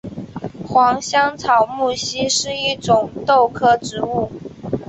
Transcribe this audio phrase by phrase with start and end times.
[0.67, 4.31] 黄香草木樨是一种豆科植物。